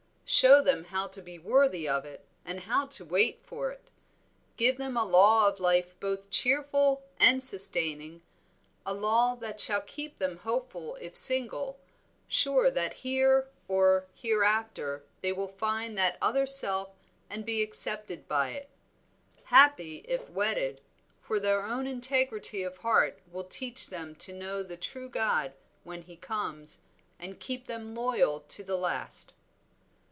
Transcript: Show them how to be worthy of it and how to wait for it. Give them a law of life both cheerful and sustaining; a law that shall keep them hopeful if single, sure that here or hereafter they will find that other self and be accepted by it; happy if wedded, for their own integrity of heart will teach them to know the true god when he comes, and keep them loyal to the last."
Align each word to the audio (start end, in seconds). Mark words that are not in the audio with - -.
Show 0.33 0.61
them 0.63 0.85
how 0.85 1.07
to 1.07 1.21
be 1.21 1.37
worthy 1.39 1.89
of 1.89 2.05
it 2.05 2.25
and 2.45 2.61
how 2.61 2.85
to 2.87 3.03
wait 3.03 3.41
for 3.45 3.69
it. 3.69 3.89
Give 4.55 4.77
them 4.77 4.95
a 4.95 5.03
law 5.03 5.45
of 5.49 5.59
life 5.59 5.99
both 5.99 6.29
cheerful 6.29 7.03
and 7.19 7.43
sustaining; 7.43 8.21
a 8.85 8.93
law 8.93 9.35
that 9.35 9.59
shall 9.59 9.81
keep 9.81 10.19
them 10.19 10.37
hopeful 10.37 10.95
if 11.01 11.17
single, 11.17 11.81
sure 12.29 12.71
that 12.71 12.93
here 13.03 13.49
or 13.67 14.07
hereafter 14.13 15.03
they 15.19 15.33
will 15.33 15.49
find 15.49 15.97
that 15.97 16.17
other 16.21 16.45
self 16.45 16.91
and 17.29 17.45
be 17.45 17.61
accepted 17.61 18.25
by 18.29 18.51
it; 18.51 18.69
happy 19.43 19.97
if 20.07 20.29
wedded, 20.29 20.79
for 21.21 21.41
their 21.41 21.61
own 21.65 21.85
integrity 21.87 22.63
of 22.63 22.77
heart 22.77 23.19
will 23.29 23.43
teach 23.43 23.89
them 23.89 24.15
to 24.15 24.31
know 24.31 24.63
the 24.63 24.77
true 24.77 25.09
god 25.09 25.51
when 25.83 26.03
he 26.03 26.15
comes, 26.15 26.79
and 27.19 27.41
keep 27.41 27.65
them 27.65 27.93
loyal 27.93 28.39
to 28.39 28.63
the 28.63 28.77
last." 28.77 29.33